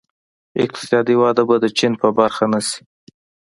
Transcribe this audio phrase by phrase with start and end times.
[0.63, 2.79] اقتصادي وده به د چین په برخه نه شي.